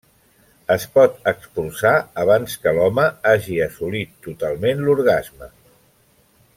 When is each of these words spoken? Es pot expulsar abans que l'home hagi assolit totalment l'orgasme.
Es 0.75 0.85
pot 0.95 1.19
expulsar 1.31 1.91
abans 2.23 2.55
que 2.65 2.73
l'home 2.79 3.05
hagi 3.35 3.61
assolit 3.69 4.15
totalment 4.31 4.83
l'orgasme. 4.89 5.53